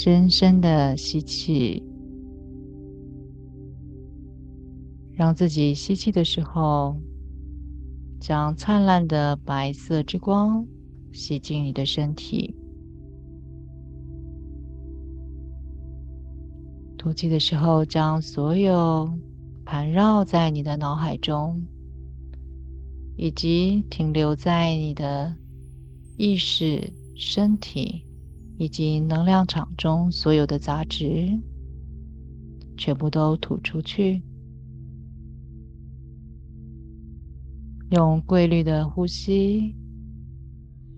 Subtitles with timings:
[0.00, 1.82] 深深的吸气，
[5.12, 6.96] 让自己吸气的时候，
[8.20, 10.64] 将灿烂的白色之光
[11.12, 12.54] 吸进你的身体；
[16.96, 19.12] 吐气的时候，将所有
[19.64, 21.60] 盘绕在你的脑海中，
[23.16, 25.34] 以及停留在你的
[26.16, 28.04] 意识、身体。
[28.58, 31.30] 以及能量场中所有的杂质，
[32.76, 34.20] 全部都吐出去。
[37.90, 39.74] 用规律的呼吸，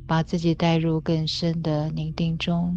[0.06, 2.74] 把自己带入更深的宁静中，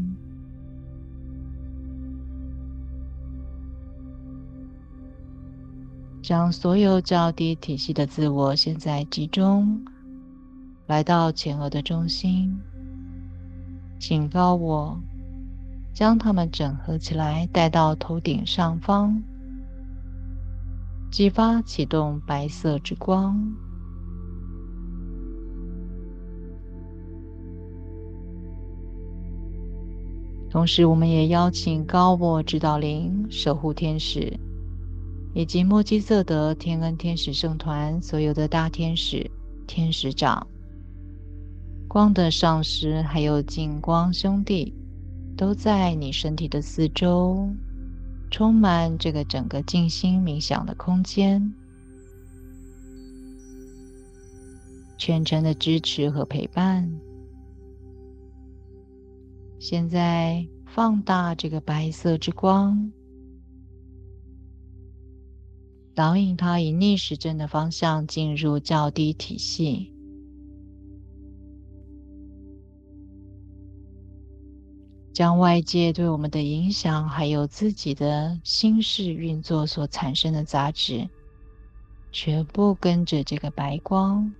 [6.21, 9.81] 将所有较低体系的自我现在集中，
[10.87, 12.53] 来到前额的中心。
[13.99, 14.99] 警告我，
[15.93, 19.21] 将它们整合起来，带到头顶上方，
[21.11, 23.41] 激发启动白色之光。
[30.49, 34.31] 同时，我们也邀请高我指导灵、守护天使，
[35.33, 39.31] 以及莫基瑟德天恩天使圣团所有的大天使、
[39.65, 40.45] 天使长。
[41.93, 44.73] 光的上师，还有净光兄弟，
[45.37, 47.47] 都在你身体的四周，
[48.31, 51.53] 充满这个整个静心冥想的空间，
[54.97, 56.91] 全程的支持和陪伴。
[59.59, 62.91] 现在放大这个白色之光，
[65.93, 69.92] 导引它以逆时针的方向进入较低体系。
[75.13, 81.07] 将外界对我们的影响，还有自己的心事运作所产生的杂质，
[82.11, 84.33] 全部跟着这个白光，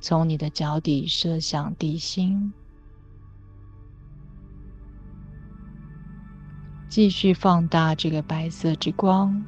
[0.00, 2.52] 从你的脚底射向地心，
[6.88, 9.44] 继续放大这个白色之光，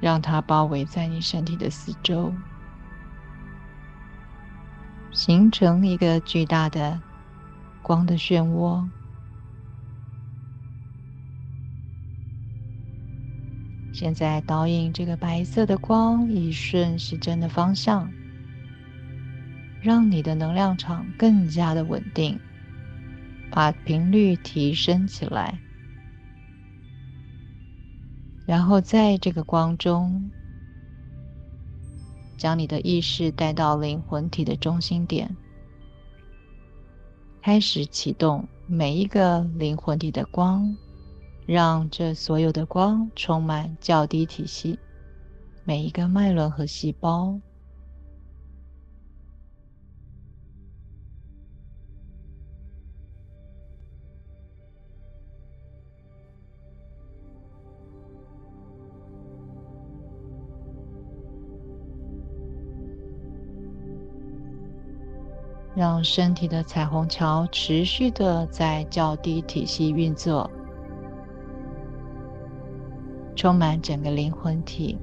[0.00, 2.30] 让它包围在你身体的四周，
[5.12, 7.00] 形成一个巨大的。
[7.84, 8.88] 光的漩涡，
[13.92, 18.10] 现在导引这个白色的光以顺时针的方向，
[19.82, 22.40] 让你的能量场更加的稳定，
[23.50, 25.60] 把频率提升起来，
[28.46, 30.30] 然后在这个光中，
[32.38, 35.36] 将你的意识带到灵魂体的中心点。
[37.44, 40.74] 开始启动每一个灵魂体的光，
[41.44, 44.78] 让这所有的光充满较低体系，
[45.62, 47.38] 每一个脉轮和细胞。
[66.04, 70.50] 身体的彩虹桥持续的在较低体系运作，
[73.34, 74.98] 充满整个灵魂体。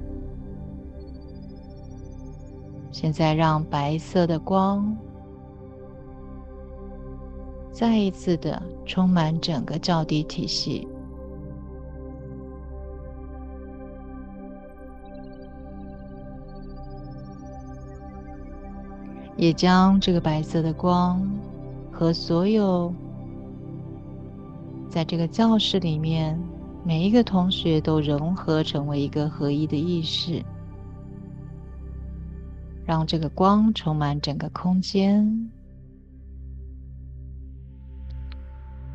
[2.92, 4.96] 现在，让白色的光
[7.72, 10.86] 再一次的充满整个较低体系。
[19.36, 21.26] 也将这个白色的光
[21.90, 22.92] 和所有
[24.88, 26.38] 在这个教室里面
[26.84, 30.44] 每一个同学都融合成为一个合一的意识，
[32.84, 35.50] 让这个光充满整个空间，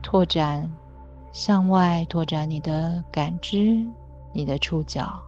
[0.03, 0.69] 拓展
[1.31, 3.85] 向外，拓展你的感知，
[4.33, 5.19] 你的触角。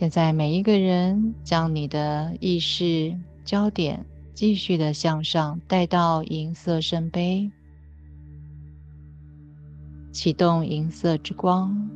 [0.00, 3.14] 现在，每一个人将你的意识
[3.44, 4.02] 焦点
[4.32, 7.50] 继续的向上带到银色圣杯，
[10.10, 11.86] 启动银色之光，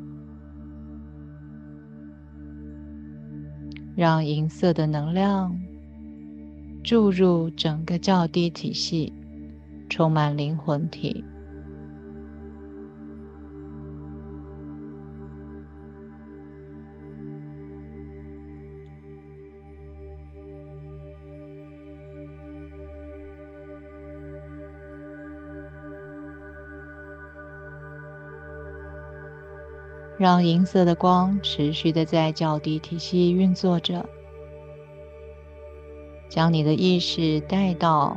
[3.97, 5.59] 让银色的能量
[6.83, 9.11] 注入整个较低体系，
[9.89, 11.25] 充满灵魂体。
[30.25, 34.09] 让银色的光持续的在较低体系运作着，
[36.31, 38.17] 将你的意识带到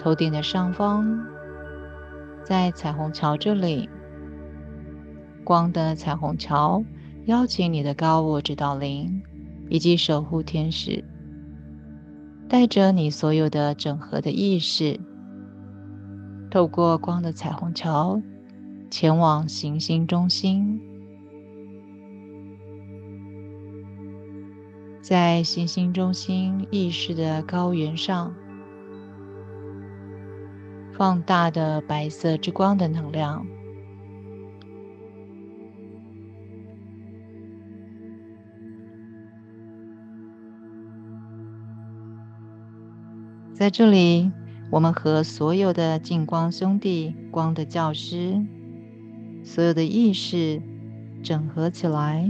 [0.00, 1.24] 头顶的上方，
[2.42, 3.88] 在彩虹桥这里，
[5.44, 6.82] 光的彩虹桥
[7.26, 9.22] 邀请你的高我指导灵
[9.68, 11.04] 以及守护天使。
[12.48, 14.98] 带着你所有的整合的意识，
[16.50, 18.20] 透过光的彩虹桥，
[18.96, 20.80] 前往行星中心。
[25.02, 28.32] 在行星中心意识的高原上，
[30.92, 33.44] 放大的白色之光的能量。
[43.52, 44.30] 在这里，
[44.70, 48.40] 我们和所有的净光兄弟、光的教师，
[49.44, 50.60] 所有的意识
[51.22, 52.28] 整合起来，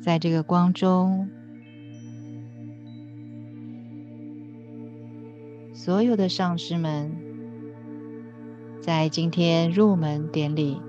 [0.00, 1.28] 在这个光中，
[5.72, 7.12] 所有的上师们，
[8.80, 10.80] 在今天入门典礼。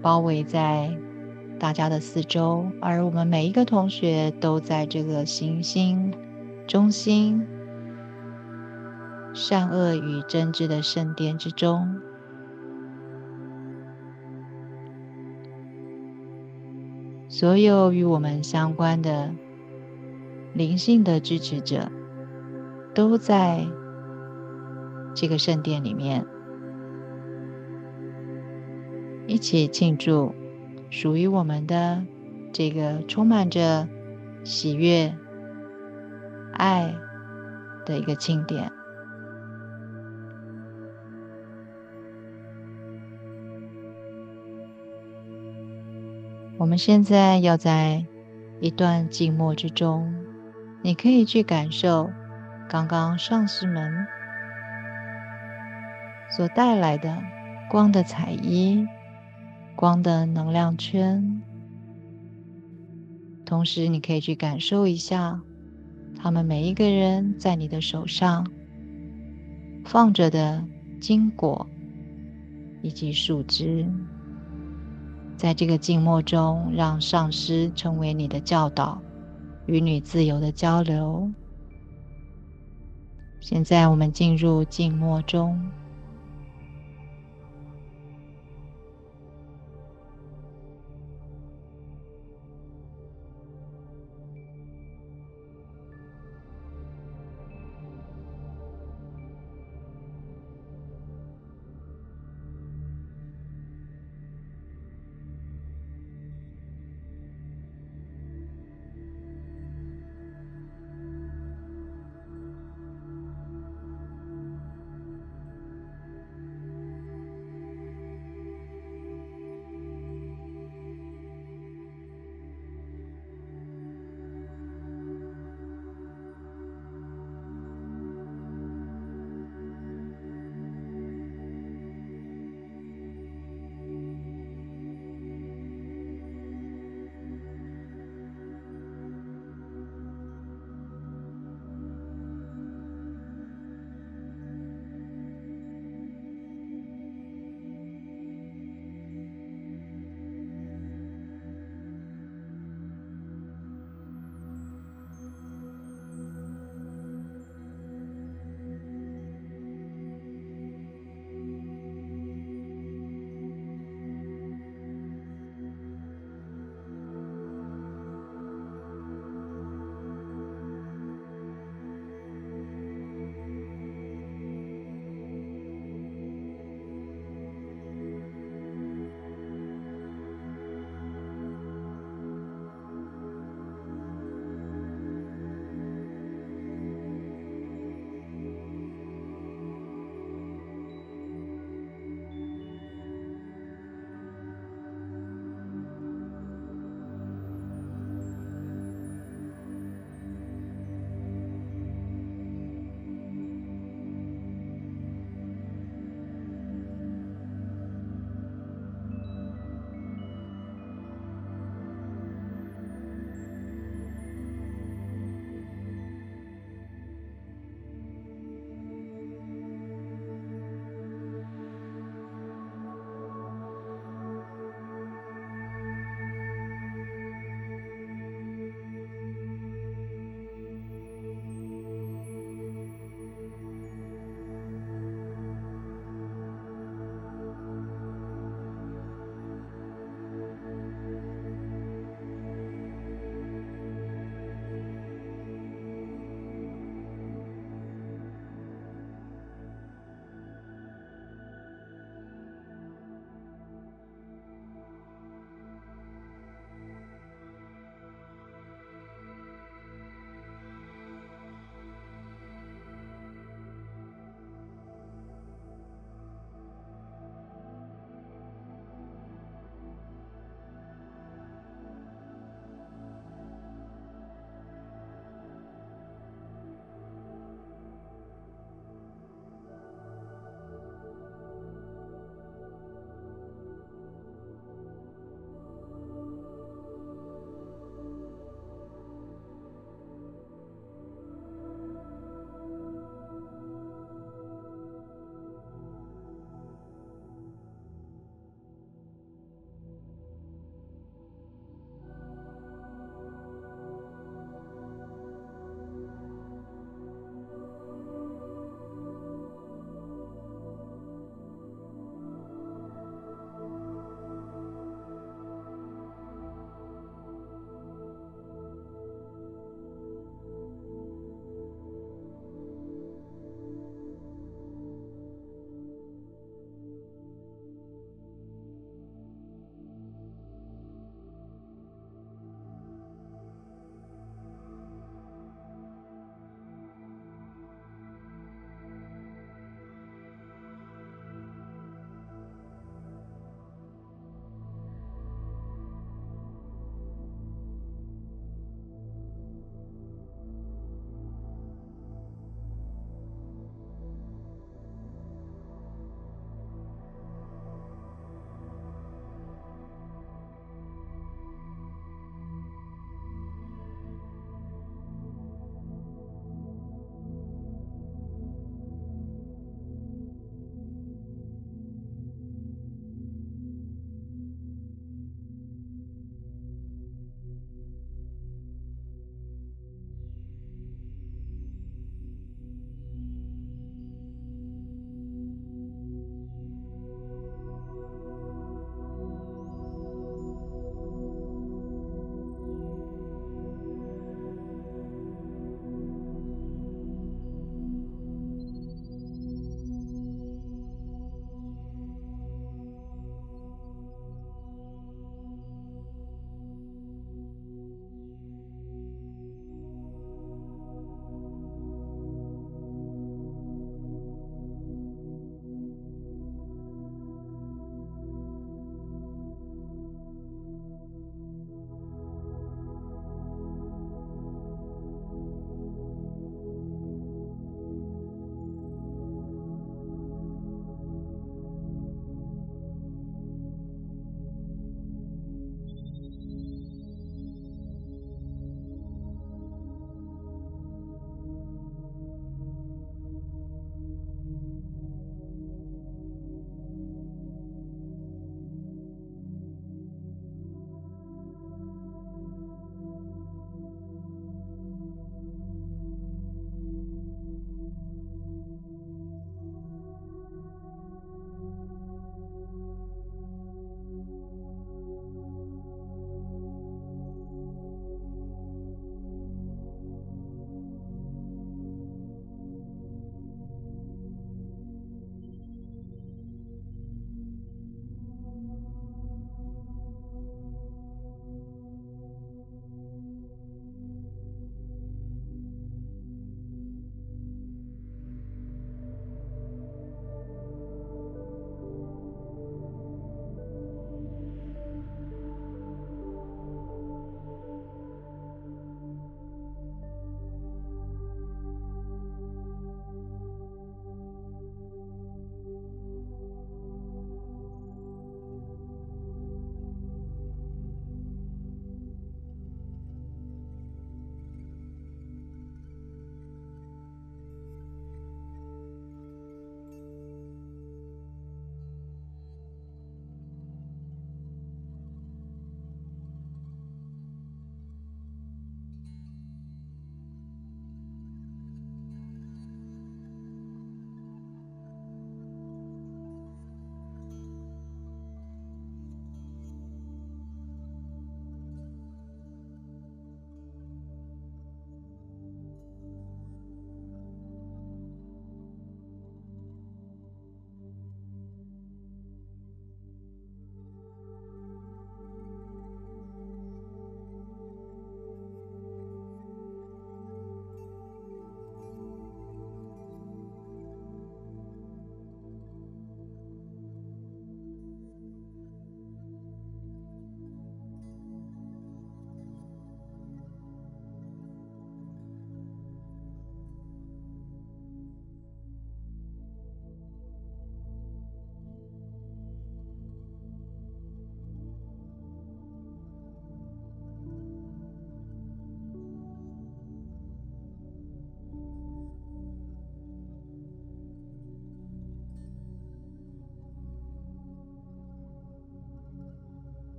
[0.00, 0.90] 包围在
[1.60, 6.12] 大家的四周，而我们每一个同学都在这个行星
[6.66, 7.46] 中心
[9.34, 12.00] 善恶与真知的圣殿之中。
[17.28, 19.32] 所有与我们相关的
[20.52, 21.90] 灵性的支持者，
[22.94, 23.66] 都在
[25.14, 26.26] 这个圣殿里面。
[29.26, 30.34] 一起庆祝
[30.90, 32.04] 属于我们的
[32.52, 33.88] 这个充满着
[34.44, 35.16] 喜悦、
[36.52, 36.94] 爱
[37.84, 38.70] 的一个庆典。
[46.58, 48.06] 我们现在要在
[48.60, 50.14] 一段静默之中，
[50.82, 52.10] 你可以去感受
[52.68, 54.06] 刚刚上师们
[56.36, 57.18] 所带来的
[57.70, 58.86] 光的彩衣。
[59.74, 61.42] 光的能量圈，
[63.44, 65.40] 同时你可以去感受一下，
[66.22, 68.46] 他们每一个人在你的手上
[69.84, 70.62] 放着的
[71.00, 71.66] 金果
[72.80, 73.84] 以及树枝，
[75.36, 79.02] 在这个静默中，让上师成为你的教导，
[79.66, 81.28] 与你自由的交流。
[83.40, 85.60] 现在我们进入静默中。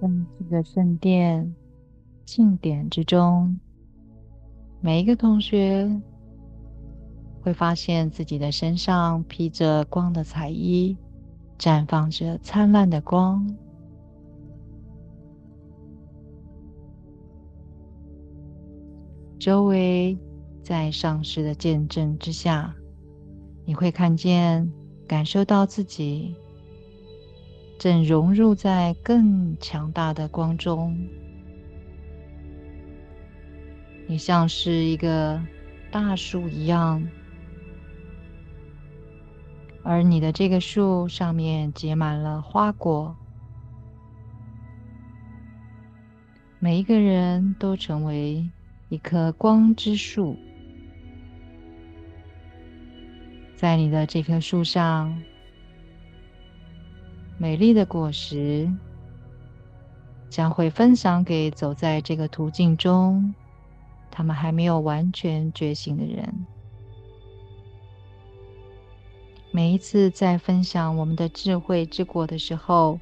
[0.00, 1.54] 在这个圣殿
[2.24, 3.58] 庆典之中，
[4.80, 5.90] 每一个同学
[7.40, 10.96] 会发现自己的身上披着光的彩衣，
[11.58, 13.56] 绽放着灿烂的光。
[19.38, 20.18] 周围
[20.62, 22.74] 在上师的见证之下，
[23.64, 24.70] 你会看见、
[25.06, 26.34] 感受到自己
[27.78, 30.98] 正融入在更强大的光中。
[34.06, 35.40] 你像是一个
[35.90, 37.06] 大树一样，
[39.82, 43.14] 而你的这个树上面结满了花果，
[46.58, 48.50] 每一个人都成为。
[48.90, 50.34] 一棵光之树，
[53.54, 55.22] 在你的这棵树上，
[57.38, 58.68] 美丽的果实
[60.28, 63.32] 将会分享给走在这个途径中，
[64.10, 66.46] 他们还没有完全觉醒的人。
[69.52, 72.98] 每一次在分享我们的智慧之果的时候，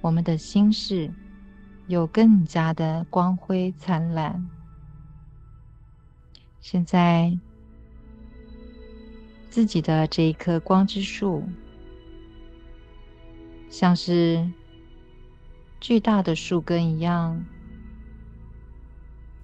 [0.00, 1.10] 我们的心事
[1.86, 4.46] 有更加的光辉灿烂。
[6.60, 7.38] 现在，
[9.48, 11.42] 自己的这一棵光之树，
[13.70, 14.50] 像是
[15.80, 17.44] 巨大的树根一样，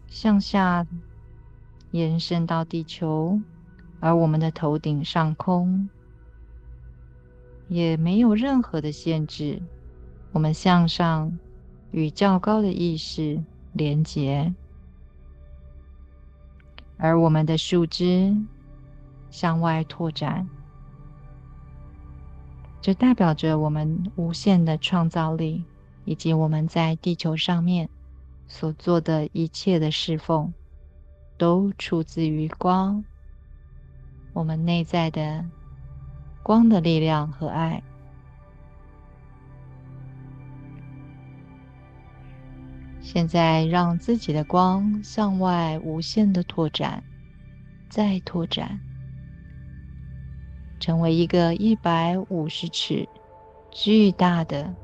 [0.08, 0.86] 向下
[1.90, 3.40] 延伸到地球，
[4.00, 5.88] 而我们的头顶上空
[7.68, 9.62] 也没有任何的限制，
[10.32, 11.38] 我们向上
[11.92, 14.52] 与较高的意识连接。
[16.96, 18.36] 而我们的树枝
[19.30, 20.48] 向外拓展，
[22.84, 25.64] 这代表着我们无限的创造力，
[26.04, 27.88] 以及我们在地球上面
[28.46, 30.52] 所做的一切的侍奉，
[31.38, 33.02] 都出自于光，
[34.34, 35.42] 我们内在的
[36.42, 37.82] 光的力量和爱。
[43.00, 47.02] 现在，让自己的光向外无限的拓展，
[47.88, 48.78] 再拓展，
[50.78, 53.08] 成为一个一百五十尺
[53.70, 54.74] 巨大的、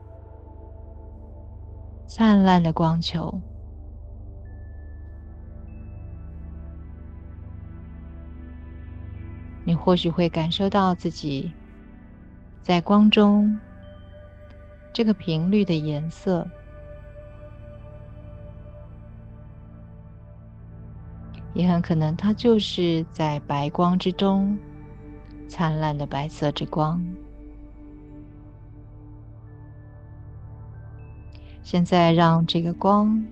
[2.07, 3.41] 灿烂的光球。
[9.65, 11.53] 你或许会感受到自己
[12.63, 13.61] 在光中
[14.93, 16.49] 这个频率的颜色。
[21.53, 24.59] 也很可能，它就是在白光之中
[25.51, 27.05] 灿烂的白色之光。
[31.65, 33.25] 现在，让这个光，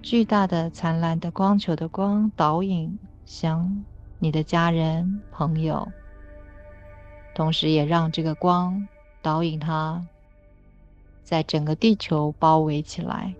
[0.00, 3.84] 巨大的灿烂的光球的光导引向
[4.20, 5.86] 你的家人朋友，
[7.34, 8.86] 同时也让这个光
[9.20, 10.06] 导引它
[11.24, 13.34] 在整个地球包围起来。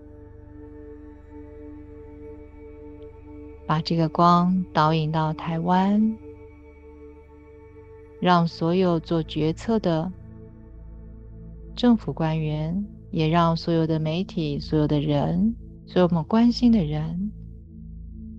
[3.69, 6.17] 把这个光导引到台湾，
[8.19, 10.11] 让所有做决策的
[11.75, 15.53] 政府官员，也让所有的媒体、所有的人、
[15.85, 17.31] 所有我们关心的人，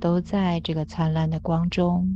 [0.01, 2.13] 都在这个灿烂的光中。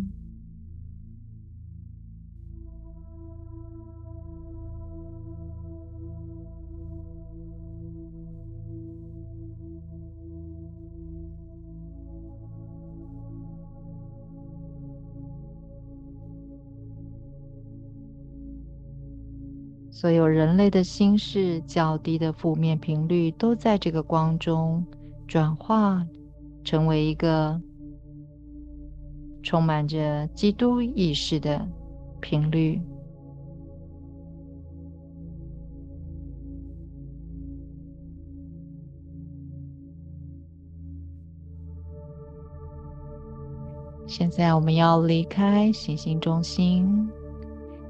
[20.05, 24.85] 所有人类的心事较低的负面频率，都在这个光中
[25.27, 26.07] 转化，
[26.63, 27.59] 成为一个
[29.43, 31.67] 充满着基督意识的
[32.21, 32.79] 频率。
[44.07, 47.09] 现在，我们要离开行星中心，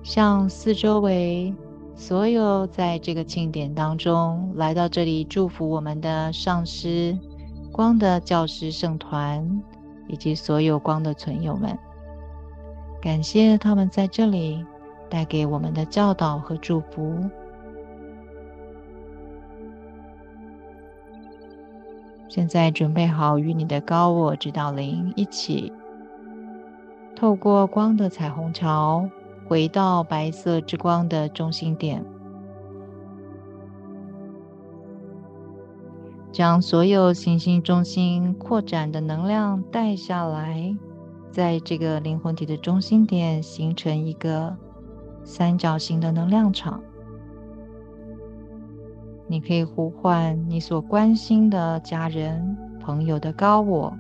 [0.05, 1.53] 向四周围。
[1.97, 7.19] 所有在这个庆典当中来到这里祝福我们的上师、
[7.73, 9.63] 光的教师圣团，
[10.09, 11.79] 以及所有光的存友们，
[13.01, 14.67] 感谢他们在这里
[15.09, 17.17] 带给我们的教导和祝福。
[22.29, 25.73] 现在准备好与你的高我指导灵一起，
[27.15, 29.09] 透过光的彩虹桥。
[29.47, 32.05] 回到白色之光的中心点
[36.33, 40.77] 将所有行星中心扩展的能量带下来
[41.31, 44.57] 在这个灵魂体的中心点形成一个
[45.23, 46.83] 三角形的能量场。
[49.27, 53.97] 你可以呼唤你所关心的家人朋友的高我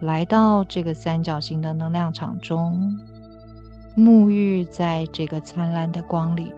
[0.00, 2.96] 来到这个三角形的能量场中
[3.98, 6.52] 沐浴在这个灿烂的光里，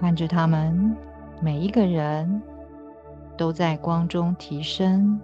[0.00, 0.96] 看着他们。
[1.40, 2.42] 每一个人
[3.36, 5.20] 都在光中提升。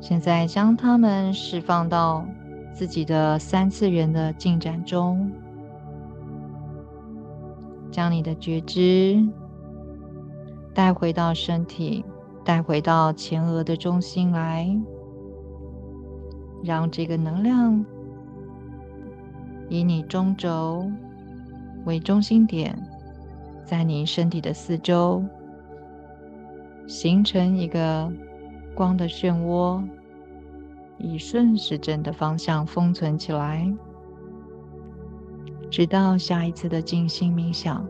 [0.00, 2.24] 现在将它们释放到
[2.72, 5.30] 自己的三次元的进展中。
[7.90, 9.26] 将你的觉知
[10.74, 12.04] 带回到身体，
[12.44, 14.68] 带回到前额的中心来，
[16.62, 17.82] 让这个能量
[19.70, 20.86] 以你中轴
[21.86, 22.78] 为中心点，
[23.64, 25.24] 在你身体的四周
[26.86, 28.12] 形成一个
[28.76, 29.82] 光的漩涡，
[30.98, 33.66] 以顺时针的方向封存起来。
[35.70, 37.84] 直到下一次的静心冥想，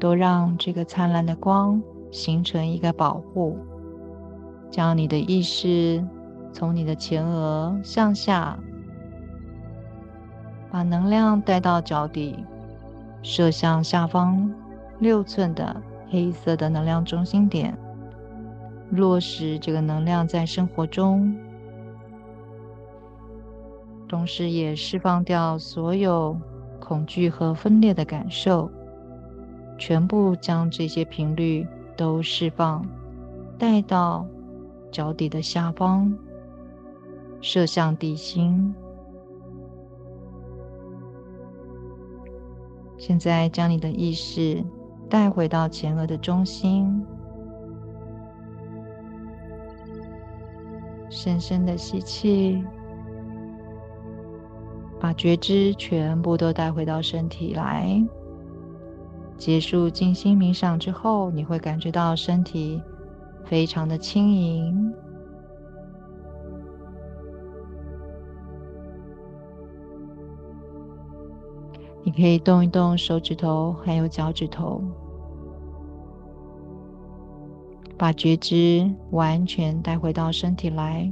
[0.00, 3.58] 都让这个灿烂的光形成一个保护，
[4.70, 6.02] 将你的意识
[6.52, 8.58] 从你的前额向下，
[10.70, 12.42] 把能量带到脚底，
[13.22, 14.50] 射向下方
[14.98, 17.76] 六寸的黑色的能量中心点，
[18.90, 21.36] 落实这个能量在生活中，
[24.08, 26.36] 同时也释放掉所有。
[26.78, 28.70] 恐惧和分裂的感受，
[29.76, 32.86] 全部将这些频率都释放，
[33.58, 34.24] 带到
[34.92, 36.16] 脚底的下方，
[37.40, 38.72] 射向地心。
[42.96, 44.62] 现在将你的意识
[45.08, 47.04] 带回到前额的中心，
[51.16, 52.62] 深深的吸气。
[55.00, 57.98] 把觉知全部都带回到身体来。
[59.38, 62.82] 结束静心冥想之后，你会感觉到身体
[63.46, 64.92] 非常的轻盈。
[72.02, 74.82] 你可以动一动手指头，还有脚趾头，
[77.98, 81.10] 把觉知完全带回到身体来。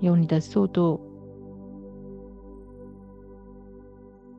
[0.00, 1.00] 用你的速度，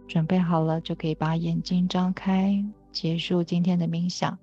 [0.07, 4.37] 准备好了就可以把眼睛张开，结束今天的冥想。